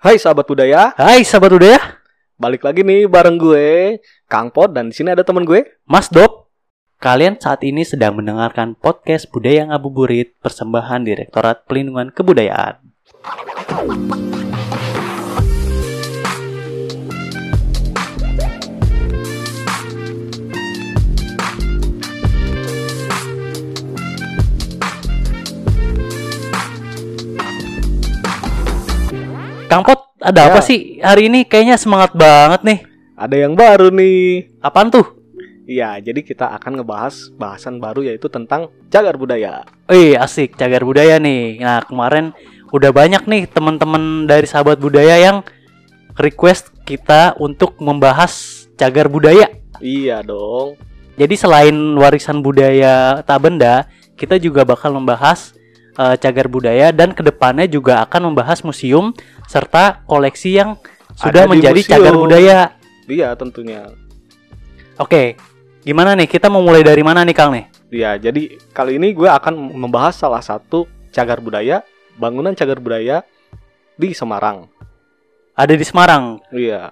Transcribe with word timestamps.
Hai 0.00 0.16
sahabat 0.16 0.48
budaya, 0.48 0.96
Hai 0.96 1.20
sahabat 1.28 1.52
budaya, 1.52 1.76
balik 2.40 2.64
lagi 2.64 2.80
nih 2.80 3.04
bareng 3.04 3.36
gue, 3.36 4.00
Kang 4.32 4.48
Pod 4.48 4.72
dan 4.72 4.88
di 4.88 4.96
sini 4.96 5.12
ada 5.12 5.20
teman 5.20 5.44
gue. 5.44 5.76
Mas 5.84 6.08
Dop. 6.08 6.48
Kalian 6.96 7.36
saat 7.36 7.60
ini 7.68 7.84
sedang 7.84 8.16
mendengarkan 8.16 8.80
podcast 8.80 9.28
Budaya 9.28 9.68
Ngabuburit 9.68 10.40
persembahan 10.40 11.04
Direktorat 11.04 11.68
Pelindungan 11.68 12.16
Kebudayaan. 12.16 12.80
Kang 29.70 29.86
Pot, 29.86 30.18
ada 30.18 30.40
Ya. 30.42 30.46
apa 30.50 30.60
sih 30.66 30.98
hari 30.98 31.30
ini? 31.30 31.46
Kayaknya 31.46 31.78
semangat 31.78 32.10
banget 32.10 32.66
nih. 32.66 32.78
Ada 33.14 33.36
yang 33.38 33.54
baru 33.54 33.94
nih. 33.94 34.58
Apaan 34.58 34.90
tuh? 34.90 35.06
Iya, 35.62 36.02
jadi 36.02 36.26
kita 36.26 36.50
akan 36.58 36.82
ngebahas 36.82 37.30
bahasan 37.38 37.78
baru 37.78 38.02
yaitu 38.02 38.26
tentang 38.26 38.74
cagar 38.90 39.14
budaya. 39.14 39.62
Wih 39.86 40.18
asik 40.18 40.58
cagar 40.58 40.82
budaya 40.82 41.22
nih. 41.22 41.62
Nah 41.62 41.86
kemarin 41.86 42.34
udah 42.74 42.90
banyak 42.90 43.22
nih 43.30 43.46
teman-teman 43.46 44.26
dari 44.26 44.50
sahabat 44.50 44.82
budaya 44.82 45.22
yang 45.22 45.46
request 46.18 46.74
kita 46.82 47.38
untuk 47.38 47.78
membahas 47.78 48.66
cagar 48.74 49.06
budaya. 49.06 49.46
Iya 49.78 50.26
dong. 50.26 50.74
Jadi 51.14 51.38
selain 51.38 51.76
warisan 51.94 52.42
budaya 52.42 53.22
tak 53.22 53.38
benda, 53.38 53.86
kita 54.18 54.34
juga 54.34 54.66
bakal 54.66 54.90
membahas 54.98 55.54
eh, 55.96 56.16
cagar 56.18 56.46
budaya 56.46 56.92
dan 56.94 57.14
ke 57.16 57.22
depannya 57.24 57.66
juga 57.66 58.02
akan 58.06 58.30
membahas 58.30 58.62
museum 58.62 59.14
serta 59.46 60.04
koleksi 60.06 60.60
yang 60.60 60.78
sudah 61.18 61.44
Ada 61.44 61.48
di 61.48 61.52
menjadi 61.58 61.80
museum. 61.80 61.92
cagar 61.96 62.14
budaya. 62.14 62.58
Iya 63.10 63.28
tentunya. 63.34 63.90
Oke, 65.00 65.34
gimana 65.82 66.14
nih? 66.14 66.28
Kita 66.30 66.46
mau 66.52 66.62
mulai 66.62 66.84
dari 66.84 67.00
mana 67.02 67.24
nih 67.26 67.34
Kang 67.34 67.50
nih? 67.50 67.66
Iya, 67.90 68.30
jadi 68.30 68.54
kali 68.70 69.02
ini 69.02 69.10
gue 69.10 69.26
akan 69.26 69.74
membahas 69.74 70.14
salah 70.14 70.38
satu 70.38 70.86
cagar 71.10 71.42
budaya, 71.42 71.82
bangunan 72.14 72.54
cagar 72.54 72.78
budaya 72.78 73.26
di 73.98 74.14
Semarang. 74.14 74.70
Ada 75.58 75.74
di 75.74 75.82
Semarang. 75.82 76.38
Iya. 76.54 76.86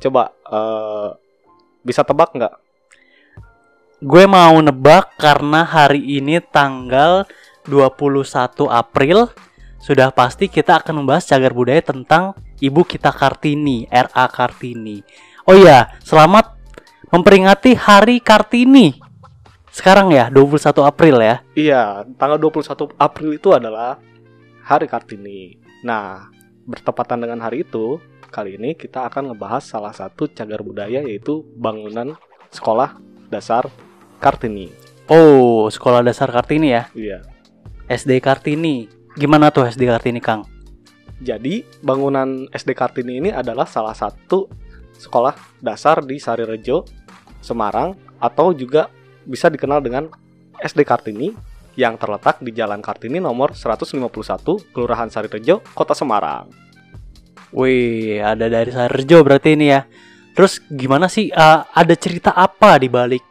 Coba 0.00 0.32
eh, 0.32 1.08
bisa 1.84 2.00
tebak 2.00 2.32
nggak? 2.32 2.54
Gue 4.00 4.24
mau 4.24 4.56
nebak 4.64 5.12
karena 5.20 5.60
hari 5.60 6.00
ini 6.00 6.40
tanggal 6.40 7.28
21 7.70 8.66
April 8.66 9.30
sudah 9.78 10.10
pasti 10.10 10.50
kita 10.50 10.82
akan 10.82 11.00
membahas 11.00 11.24
cagar 11.24 11.54
budaya 11.54 11.80
tentang 11.80 12.34
Ibu 12.60 12.84
kita 12.84 13.08
Kartini, 13.14 13.88
RA 13.88 14.26
Kartini. 14.28 15.00
Oh 15.48 15.56
iya, 15.56 15.96
selamat 16.04 16.52
memperingati 17.08 17.72
Hari 17.72 18.20
Kartini. 18.20 19.00
Sekarang 19.72 20.12
ya, 20.12 20.28
21 20.28 20.84
April 20.84 21.16
ya. 21.22 21.40
Iya, 21.56 21.82
tanggal 22.20 22.36
21 22.36 22.92
April 23.00 23.30
itu 23.32 23.48
adalah 23.56 23.96
Hari 24.66 24.84
Kartini. 24.84 25.56
Nah, 25.80 26.28
bertepatan 26.68 27.24
dengan 27.24 27.40
hari 27.40 27.64
itu, 27.64 27.96
kali 28.28 28.60
ini 28.60 28.76
kita 28.76 29.08
akan 29.08 29.32
ngebahas 29.32 29.64
salah 29.64 29.96
satu 29.96 30.28
cagar 30.28 30.60
budaya 30.60 31.00
yaitu 31.00 31.40
bangunan 31.56 32.12
sekolah 32.52 33.00
dasar 33.32 33.64
Kartini. 34.20 34.90
Oh, 35.10 35.66
Sekolah 35.66 36.06
Dasar 36.06 36.30
Kartini 36.30 36.70
ya. 36.70 36.86
Iya. 36.94 37.18
SD 37.90 38.22
Kartini. 38.22 38.86
Gimana 39.18 39.50
tuh 39.50 39.66
SD 39.66 39.90
Kartini, 39.90 40.22
Kang? 40.22 40.46
Jadi, 41.18 41.66
bangunan 41.82 42.46
SD 42.54 42.78
Kartini 42.78 43.18
ini 43.18 43.30
adalah 43.34 43.66
salah 43.66 43.92
satu 43.92 44.46
sekolah 44.94 45.34
dasar 45.58 46.06
di 46.06 46.22
Sarirejo, 46.22 46.86
Semarang 47.42 47.96
atau 48.22 48.54
juga 48.54 48.92
bisa 49.26 49.50
dikenal 49.50 49.82
dengan 49.82 50.06
SD 50.60 50.86
Kartini 50.86 51.32
yang 51.74 51.96
terletak 51.96 52.38
di 52.44 52.52
Jalan 52.52 52.84
Kartini 52.84 53.18
nomor 53.18 53.56
151, 53.56 53.96
Kelurahan 54.70 55.08
Sarirejo, 55.08 55.64
Kota 55.72 55.96
Semarang. 55.96 56.52
Wih, 57.50 58.22
ada 58.22 58.46
dari 58.46 58.70
Sarjo 58.70 59.26
berarti 59.26 59.58
ini 59.58 59.66
ya. 59.74 59.82
Terus 60.36 60.62
gimana 60.70 61.10
sih? 61.10 61.34
uh, 61.34 61.66
ada 61.66 61.94
cerita 61.98 62.30
apa 62.30 62.78
di 62.78 62.86
balik 62.86 63.24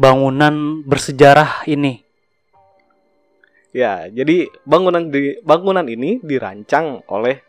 bangunan 0.00 0.80
bersejarah 0.86 1.68
ini? 1.68 2.03
Ya, 3.74 4.06
jadi 4.06 4.46
bangunan 4.62 5.10
di 5.10 5.34
bangunan 5.42 5.82
ini 5.84 6.22
dirancang 6.22 7.02
oleh 7.10 7.42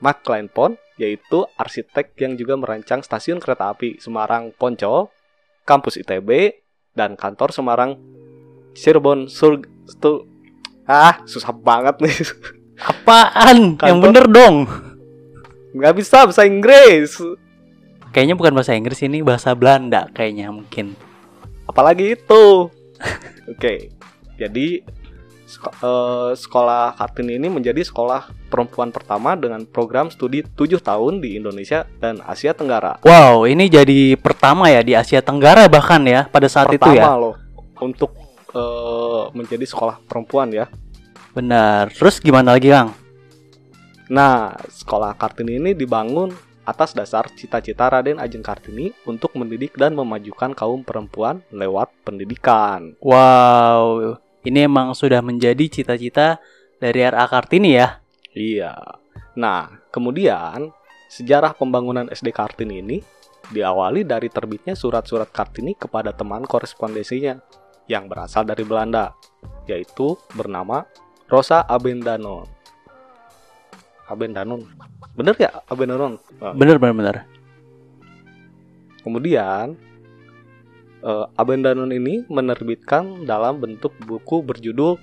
Mark 0.00 0.24
Kleinpon, 0.24 0.80
yaitu 0.96 1.44
arsitek 1.54 2.16
yang 2.16 2.40
juga 2.40 2.56
merancang 2.56 3.04
stasiun 3.04 3.36
kereta 3.36 3.68
api 3.68 4.00
Semarang 4.00 4.56
Poncol, 4.56 5.12
kampus 5.62 6.00
ITB, 6.00 6.56
dan 6.96 7.20
kantor 7.20 7.52
Semarang 7.52 8.00
Cirebon 8.72 9.28
Sul 9.28 9.60
Stu- 9.84 10.24
Ah, 10.86 11.20
susah 11.28 11.52
banget 11.52 12.00
nih. 12.00 12.16
Apaan? 12.90 13.74
Yang 13.76 13.76
Kantor. 13.76 14.04
bener 14.08 14.24
dong. 14.30 14.56
Nggak 15.74 15.94
bisa 15.98 16.24
bahasa 16.24 16.48
Inggris. 16.48 17.20
Kayaknya 18.08 18.36
bukan 18.38 18.52
bahasa 18.56 18.72
Inggris 18.72 19.04
ini 19.04 19.20
bahasa 19.20 19.52
Belanda 19.52 20.08
kayaknya 20.14 20.48
mungkin. 20.48 20.96
Apalagi 21.68 22.16
itu. 22.16 22.70
Oke. 23.52 23.92
Jadi 24.38 24.80
seko- 24.80 24.96
eh, 24.96 25.05
sekolah 26.34 26.98
Kartini 26.98 27.38
ini 27.38 27.46
menjadi 27.46 27.78
sekolah 27.86 28.50
perempuan 28.50 28.90
pertama 28.90 29.38
dengan 29.38 29.62
program 29.62 30.10
studi 30.10 30.42
7 30.42 30.82
tahun 30.82 31.22
di 31.22 31.38
Indonesia 31.38 31.86
dan 32.02 32.18
Asia 32.26 32.50
Tenggara. 32.50 32.98
Wow, 33.06 33.46
ini 33.46 33.70
jadi 33.70 34.18
pertama 34.18 34.66
ya 34.68 34.82
di 34.82 34.98
Asia 34.98 35.22
Tenggara 35.22 35.70
bahkan 35.70 36.02
ya 36.02 36.26
pada 36.26 36.50
saat 36.50 36.66
pertama 36.74 36.92
itu 36.92 36.98
ya. 36.98 37.14
loh 37.14 37.34
untuk 37.78 38.10
eh, 38.50 39.24
menjadi 39.32 39.64
sekolah 39.64 40.02
perempuan 40.02 40.50
ya. 40.50 40.66
Benar. 41.36 41.92
Terus 41.92 42.18
gimana 42.18 42.56
lagi, 42.56 42.72
Kang? 42.72 42.96
Nah, 44.08 44.56
sekolah 44.70 45.14
Kartini 45.18 45.60
ini 45.60 45.70
dibangun 45.76 46.32
atas 46.66 46.96
dasar 46.96 47.30
cita-cita 47.30 47.86
Raden 47.86 48.18
Ajeng 48.18 48.42
Kartini 48.42 48.90
untuk 49.06 49.38
mendidik 49.38 49.78
dan 49.78 49.94
memajukan 49.94 50.50
kaum 50.56 50.82
perempuan 50.82 51.44
lewat 51.54 51.94
pendidikan. 52.02 52.98
Wow, 52.98 54.18
ini 54.46 54.62
emang 54.62 54.94
sudah 54.94 55.18
menjadi 55.26 55.66
cita-cita 55.66 56.38
dari 56.78 57.02
RA 57.02 57.26
Kartini 57.26 57.74
ya. 57.74 57.98
Iya. 58.30 58.78
Nah, 59.34 59.82
kemudian 59.90 60.70
sejarah 61.10 61.58
pembangunan 61.58 62.06
SD 62.06 62.30
Kartini 62.30 62.78
ini 62.78 62.98
diawali 63.50 64.06
dari 64.06 64.30
terbitnya 64.30 64.78
surat-surat 64.78 65.34
Kartini 65.34 65.74
kepada 65.74 66.14
teman 66.14 66.46
korespondensinya 66.46 67.42
yang 67.90 68.06
berasal 68.06 68.46
dari 68.46 68.62
Belanda, 68.62 69.14
yaitu 69.66 70.14
bernama 70.34 70.86
Rosa 71.26 71.66
Abendanon. 71.66 72.46
Abendanon. 74.06 74.62
Bener 75.18 75.34
ya 75.42 75.50
Abendanon? 75.66 76.22
Bener 76.54 76.78
bener 76.78 76.94
bener. 76.94 77.16
Kemudian 79.02 79.74
eh, 81.02 81.40
Abendanon 81.40 81.92
ini 81.92 82.24
menerbitkan 82.30 83.26
dalam 83.26 83.60
bentuk 83.60 83.92
buku 84.04 84.44
berjudul 84.44 84.96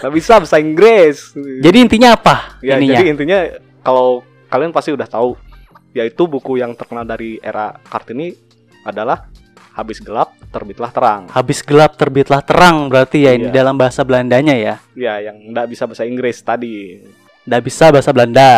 Gak 0.00 0.12
bisa 0.16 0.40
bahasa 0.40 0.56
Inggris. 0.56 1.36
Jadi 1.36 1.84
intinya 1.84 2.16
apa? 2.16 2.56
ya, 2.64 2.80
ininya? 2.80 2.96
jadi 2.96 3.04
intinya 3.12 3.44
kalau 3.84 4.24
kalian 4.48 4.72
pasti 4.72 4.96
udah 4.96 5.04
tahu, 5.04 5.36
yaitu 5.92 6.24
buku 6.24 6.64
yang 6.64 6.72
terkenal 6.72 7.04
dari 7.04 7.36
era 7.44 7.76
Kartini 7.76 8.32
adalah 8.88 9.28
Habis 9.70 10.02
Gelap 10.02 10.34
Terbitlah 10.50 10.90
Terang. 10.90 11.22
Habis 11.30 11.62
gelap 11.62 11.94
terbitlah 11.94 12.42
terang 12.42 12.90
berarti 12.90 13.22
ya 13.22 13.38
ini 13.38 13.48
Iya. 13.48 13.62
dalam 13.62 13.78
bahasa 13.78 14.02
Belandanya 14.02 14.58
ya. 14.58 14.74
Ya, 14.98 15.30
yang 15.30 15.38
nggak 15.54 15.70
bisa 15.70 15.86
bahasa 15.86 16.02
Inggris 16.02 16.42
tadi. 16.42 16.98
Nggak 17.46 17.62
bisa 17.62 17.94
bahasa 17.94 18.10
Belanda. 18.10 18.50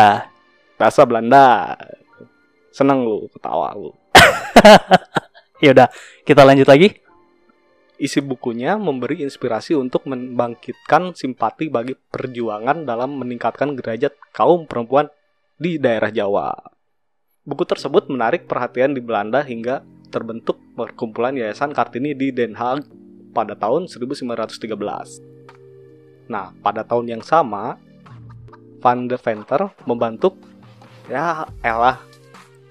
Bahasa 0.80 1.04
Belanda. 1.04 1.76
Seneng 2.72 3.04
lu, 3.04 3.28
ketawa 3.28 3.76
lu. 3.76 3.92
Ya 5.62 5.70
udah, 5.70 5.88
kita 6.26 6.42
lanjut 6.42 6.66
lagi. 6.66 6.98
Isi 7.94 8.18
bukunya 8.18 8.74
memberi 8.74 9.22
inspirasi 9.22 9.78
untuk 9.78 10.10
membangkitkan 10.10 11.14
simpati 11.14 11.70
bagi 11.70 11.94
perjuangan 11.94 12.82
dalam 12.82 13.14
meningkatkan 13.14 13.78
derajat 13.78 14.10
kaum 14.34 14.66
perempuan 14.66 15.06
di 15.54 15.78
daerah 15.78 16.10
Jawa. 16.10 16.50
Buku 17.46 17.62
tersebut 17.62 18.10
menarik 18.10 18.50
perhatian 18.50 18.90
di 18.90 18.98
Belanda 18.98 19.46
hingga 19.46 19.86
terbentuk 20.12 20.60
perkumpulan 20.76 21.32
Yayasan 21.32 21.72
Kartini 21.72 22.12
di 22.12 22.28
Den 22.28 22.52
Haag 22.52 22.84
pada 23.32 23.56
tahun 23.56 23.88
1913. 23.88 26.28
Nah, 26.28 26.52
pada 26.60 26.84
tahun 26.84 27.16
yang 27.16 27.24
sama, 27.24 27.80
Van 28.84 29.08
de 29.08 29.16
Venter 29.16 29.72
membentuk 29.88 30.36
ya 31.08 31.48
elah 31.64 31.96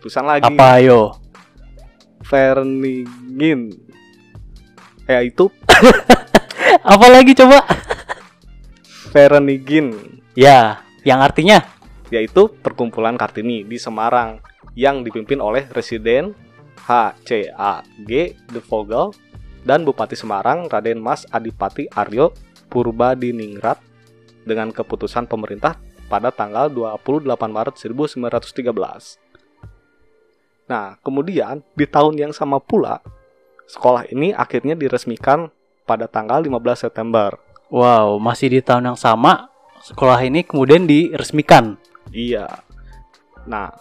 tulisan 0.03 0.27
lagi 0.27 0.53
Apa 0.53 0.83
yo? 0.83 1.15
Vereniging 2.21 3.73
yaitu 5.09 5.49
Apa 6.93 7.05
lagi 7.09 7.33
coba? 7.33 7.65
Vereniging 9.11 10.21
Ya, 10.31 10.87
yang 11.03 11.19
artinya 11.19 11.59
yaitu 12.11 12.51
perkumpulan 12.59 13.15
Kartini 13.15 13.63
di 13.63 13.79
Semarang 13.79 14.43
yang 14.75 15.03
dipimpin 15.03 15.39
oleh 15.39 15.67
Residen 15.71 16.35
HCAG 16.77 18.11
De 18.51 18.61
Vogel 18.67 19.11
dan 19.65 19.85
Bupati 19.85 20.17
Semarang 20.17 20.65
Raden 20.67 20.97
Mas 20.97 21.25
Adipati 21.29 21.85
Aryo 21.93 22.33
Purbadiningrat 22.71 23.77
dengan 24.47 24.71
keputusan 24.73 25.27
pemerintah 25.27 25.77
pada 26.07 26.31
tanggal 26.31 26.67
28 26.71 27.27
Maret 27.27 27.75
1913. 27.79 29.19
Nah, 30.71 30.95
kemudian 31.03 31.63
di 31.75 31.83
tahun 31.83 32.15
yang 32.15 32.33
sama 32.35 32.59
pula 32.63 33.03
sekolah 33.67 34.07
ini 34.11 34.31
akhirnya 34.31 34.75
diresmikan 34.75 35.51
pada 35.87 36.07
tanggal 36.07 36.43
15 36.43 36.87
September. 36.87 37.35
wow, 37.71 38.19
masih 38.19 38.51
di 38.51 38.59
tahun 38.59 38.91
yang 38.91 38.99
sama 38.99 39.47
sekolah 39.83 40.19
ini 40.23 40.43
kemudian 40.43 40.83
diresmikan. 40.85 41.79
Iya. 42.11 42.47
Nah, 43.47 43.71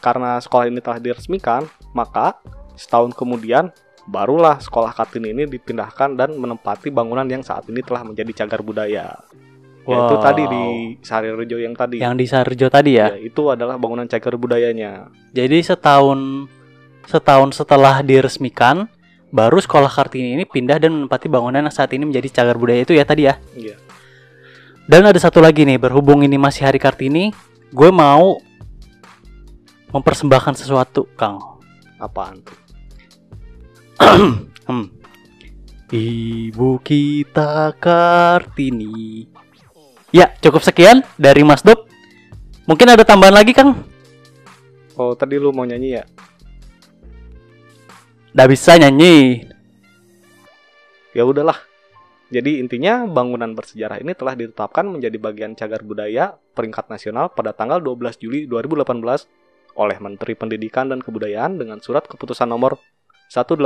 karena 0.00 0.40
sekolah 0.40 0.66
ini 0.66 0.80
telah 0.80 0.98
diresmikan, 0.98 1.68
maka 1.92 2.40
setahun 2.74 3.12
kemudian 3.12 3.68
barulah 4.08 4.58
sekolah 4.58 4.96
Kartini 4.96 5.30
ini 5.36 5.44
dipindahkan 5.46 6.16
dan 6.16 6.34
menempati 6.34 6.88
bangunan 6.90 7.28
yang 7.28 7.44
saat 7.44 7.68
ini 7.68 7.84
telah 7.84 8.02
menjadi 8.02 8.44
cagar 8.44 8.64
budaya. 8.64 9.20
Yaitu 9.84 10.14
Wow. 10.16 10.22
tadi 10.22 10.42
di 10.44 10.64
Sarirejo 11.00 11.56
yang 11.56 11.72
tadi. 11.72 12.00
Yang 12.00 12.14
di 12.20 12.26
Sarjo 12.28 12.66
tadi 12.68 13.00
ya. 13.00 13.16
Ya, 13.16 13.18
itu 13.20 13.42
adalah 13.48 13.80
bangunan 13.80 14.04
cagar 14.04 14.36
budayanya. 14.36 15.08
Jadi 15.32 15.60
setahun 15.64 16.48
setahun 17.08 17.56
setelah 17.56 18.04
diresmikan 18.04 18.86
baru 19.32 19.56
sekolah 19.62 19.88
Kartini 19.88 20.36
ini 20.36 20.44
pindah 20.44 20.76
dan 20.76 20.92
menempati 20.94 21.30
bangunan 21.30 21.64
yang 21.64 21.74
saat 21.74 21.90
ini 21.96 22.04
menjadi 22.06 22.42
cagar 22.42 22.60
budaya 22.60 22.82
itu 22.84 22.92
ya 22.92 23.04
tadi 23.06 23.30
ya. 23.30 23.34
Iya. 23.56 23.76
Dan 24.90 25.06
ada 25.06 25.16
satu 25.22 25.38
lagi 25.38 25.62
nih, 25.62 25.78
berhubung 25.78 26.26
ini 26.26 26.34
masih 26.34 26.66
hari 26.66 26.82
Kartini, 26.82 27.30
gue 27.70 27.90
mau 27.94 28.42
mempersembahkan 29.90 30.54
sesuatu, 30.58 31.06
Kang. 31.14 31.38
Apaan 32.00 32.42
tuh? 32.42 32.58
Hmm. 34.70 34.86
Ibu 35.90 36.78
kita 36.86 37.74
Kartini. 37.74 39.26
Ya, 40.14 40.30
cukup 40.38 40.62
sekian 40.62 41.02
dari 41.18 41.42
Mas 41.42 41.66
Dop. 41.66 41.90
Mungkin 42.70 42.86
ada 42.86 43.02
tambahan 43.02 43.34
lagi, 43.34 43.50
Kang? 43.50 43.74
Oh, 44.94 45.18
tadi 45.18 45.42
lu 45.42 45.50
mau 45.50 45.66
nyanyi 45.66 45.98
ya? 45.98 46.04
Udah 48.30 48.46
bisa 48.46 48.78
nyanyi. 48.78 49.42
Ya 51.10 51.26
udahlah. 51.26 51.58
Jadi 52.30 52.62
intinya 52.62 53.10
bangunan 53.10 53.50
bersejarah 53.58 53.98
ini 53.98 54.14
telah 54.14 54.38
ditetapkan 54.38 54.86
menjadi 54.86 55.18
bagian 55.18 55.58
cagar 55.58 55.82
budaya 55.82 56.38
peringkat 56.54 56.86
nasional 56.86 57.34
pada 57.34 57.50
tanggal 57.50 57.82
12 57.82 58.22
Juli 58.22 58.46
2018 58.46 59.39
oleh 59.76 59.96
Menteri 59.98 60.34
Pendidikan 60.34 60.88
dan 60.88 61.02
Kebudayaan 61.02 61.58
dengan 61.58 61.78
surat 61.78 62.06
keputusan 62.06 62.48
nomor 62.48 62.78
182 63.30 63.60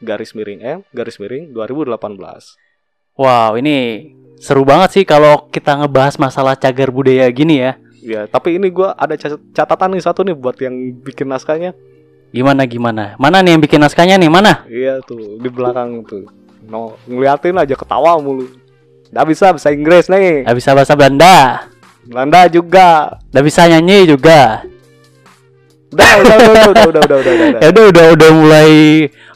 garis 0.00 0.32
miring 0.32 0.60
M 0.60 0.78
garis 0.90 1.20
miring 1.20 1.52
2018. 1.52 3.18
Wow, 3.20 3.60
ini 3.60 4.10
seru 4.40 4.64
banget 4.64 4.88
sih 4.96 5.04
kalau 5.04 5.46
kita 5.52 5.76
ngebahas 5.76 6.16
masalah 6.16 6.56
cagar 6.56 6.88
budaya 6.88 7.28
gini 7.28 7.60
ya. 7.60 7.76
Ya, 8.00 8.24
tapi 8.24 8.56
ini 8.56 8.72
gua 8.72 8.96
ada 8.96 9.12
ca- 9.12 9.36
catatan 9.52 9.92
nih 9.92 10.02
satu 10.02 10.24
nih 10.24 10.32
buat 10.32 10.56
yang 10.56 10.72
bikin 11.04 11.28
naskahnya. 11.28 11.76
Gimana 12.32 12.64
gimana? 12.64 13.18
Mana 13.20 13.44
nih 13.44 13.58
yang 13.58 13.62
bikin 13.62 13.82
naskahnya 13.82 14.16
nih? 14.16 14.30
Mana? 14.32 14.64
Iya 14.70 15.04
tuh 15.04 15.36
di 15.36 15.48
belakang 15.52 16.00
tuh. 16.08 16.24
No, 16.64 16.96
ngeliatin 17.04 17.60
aja 17.60 17.76
ketawa 17.76 18.16
mulu. 18.16 18.48
Nggak 19.10 19.26
bisa 19.26 19.46
bahasa 19.50 19.68
Inggris 19.74 20.06
nih. 20.06 20.46
Gak 20.46 20.56
bisa 20.56 20.70
bahasa 20.70 20.94
Belanda. 20.94 21.66
Belanda 22.06 22.46
juga. 22.46 23.18
Gak 23.34 23.44
bisa 23.44 23.66
nyanyi 23.66 24.06
juga. 24.06 24.62
Udah, 25.90 26.10
udah, 26.22 26.36
udah, 26.36 26.50
udah, 26.50 26.64
udah, 26.70 26.86
udah, 26.86 27.02
udah, 27.02 27.18
udah, 27.18 27.32
udah. 27.34 27.60
Ya 27.64 27.68
udah 27.70 27.84
udah 27.90 28.06
udah 28.14 28.30
mulai 28.30 28.70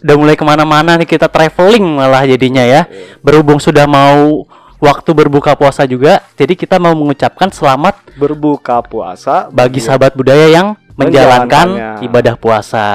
udah 0.01 0.15
mulai 0.15 0.35
ke 0.39 0.45
mana-mana 0.47 0.95
nih 0.95 1.09
kita 1.09 1.27
traveling 1.27 1.83
malah 1.99 2.23
jadinya 2.23 2.63
ya. 2.63 2.87
Berhubung 3.21 3.59
sudah 3.59 3.85
mau 3.85 4.47
waktu 4.79 5.11
berbuka 5.11 5.57
puasa 5.57 5.83
juga, 5.89 6.21
jadi 6.37 6.53
kita 6.53 6.77
mau 6.77 6.93
mengucapkan 6.93 7.49
selamat 7.49 8.05
Berbuka 8.15 8.85
puasa 8.85 9.49
bagi 9.49 9.81
Iya. 9.81 9.87
sahabat 9.91 10.13
budaya 10.13 10.47
yang 10.47 10.77
menjalankan 10.95 11.99
ibadah 12.05 12.39
puasa. 12.39 12.87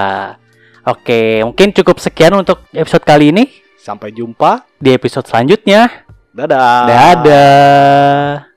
Oke, 0.87 1.43
mungkin 1.43 1.75
cukup 1.75 1.99
sekian 1.99 2.31
untuk 2.33 2.63
episode 2.71 3.03
kali 3.03 3.35
ini. 3.35 3.43
Sampai 3.75 4.15
jumpa. 4.15 4.63
Di 4.79 4.95
episode 4.95 5.27
selanjutnya, 5.27 6.07
Dadah. 6.31 6.85
dadah. 6.87 8.48